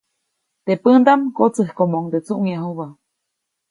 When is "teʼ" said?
0.65-0.79